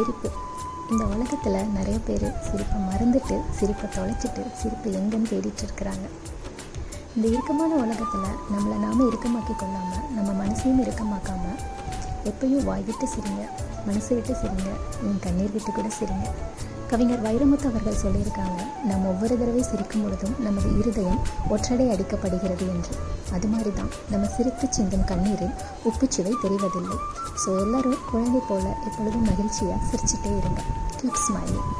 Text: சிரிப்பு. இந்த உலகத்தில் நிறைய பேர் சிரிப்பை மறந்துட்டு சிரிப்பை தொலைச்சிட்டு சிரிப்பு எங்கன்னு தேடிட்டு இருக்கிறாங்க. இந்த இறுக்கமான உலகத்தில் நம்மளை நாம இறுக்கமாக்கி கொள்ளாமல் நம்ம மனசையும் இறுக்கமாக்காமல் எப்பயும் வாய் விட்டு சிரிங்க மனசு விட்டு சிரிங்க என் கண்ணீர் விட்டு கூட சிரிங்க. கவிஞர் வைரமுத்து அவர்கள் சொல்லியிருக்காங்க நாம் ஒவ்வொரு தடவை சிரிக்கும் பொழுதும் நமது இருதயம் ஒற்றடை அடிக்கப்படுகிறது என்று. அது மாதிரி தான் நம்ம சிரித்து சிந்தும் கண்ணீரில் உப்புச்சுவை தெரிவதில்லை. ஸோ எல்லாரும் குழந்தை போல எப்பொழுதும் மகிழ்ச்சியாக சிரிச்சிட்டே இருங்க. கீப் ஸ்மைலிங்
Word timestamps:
சிரிப்பு. 0.00 0.28
இந்த 0.90 1.02
உலகத்தில் 1.14 1.56
நிறைய 1.78 1.96
பேர் 2.06 2.26
சிரிப்பை 2.46 2.78
மறந்துட்டு 2.90 3.36
சிரிப்பை 3.58 3.86
தொலைச்சிட்டு 3.96 4.42
சிரிப்பு 4.60 4.88
எங்கன்னு 4.98 5.30
தேடிட்டு 5.32 5.62
இருக்கிறாங்க. 5.66 6.06
இந்த 7.16 7.24
இறுக்கமான 7.32 7.72
உலகத்தில் 7.84 8.38
நம்மளை 8.52 8.76
நாம 8.84 9.04
இறுக்கமாக்கி 9.10 9.54
கொள்ளாமல் 9.62 10.06
நம்ம 10.16 10.30
மனசையும் 10.40 10.80
இறுக்கமாக்காமல் 10.84 11.60
எப்பயும் 12.30 12.66
வாய் 12.68 12.86
விட்டு 12.88 13.08
சிரிங்க 13.14 13.44
மனசு 13.88 14.10
விட்டு 14.16 14.34
சிரிங்க 14.42 14.70
என் 15.08 15.20
கண்ணீர் 15.26 15.54
விட்டு 15.56 15.72
கூட 15.78 15.88
சிரிங்க. 15.98 16.26
கவிஞர் 16.90 17.24
வைரமுத்து 17.24 17.66
அவர்கள் 17.70 18.00
சொல்லியிருக்காங்க 18.02 18.58
நாம் 18.88 19.04
ஒவ்வொரு 19.10 19.34
தடவை 19.38 19.62
சிரிக்கும் 19.62 20.02
பொழுதும் 20.04 20.34
நமது 20.38 20.68
இருதயம் 20.80 21.20
ஒற்றடை 21.54 21.86
அடிக்கப்படுகிறது 21.94 22.66
என்று. 22.74 22.94
அது 23.36 23.48
மாதிரி 23.52 23.72
தான் 23.74 23.92
நம்ம 24.12 24.28
சிரித்து 24.36 24.68
சிந்தும் 24.70 25.06
கண்ணீரில் 25.10 25.54
உப்புச்சுவை 25.90 26.34
தெரிவதில்லை. 26.44 26.98
ஸோ 27.44 27.60
எல்லாரும் 27.64 28.02
குழந்தை 28.10 28.42
போல 28.48 28.64
எப்பொழுதும் 28.88 29.28
மகிழ்ச்சியாக 29.30 29.80
சிரிச்சிட்டே 29.90 30.32
இருங்க. 30.40 30.60
கீப் 31.00 31.22
ஸ்மைலிங் 31.26 31.70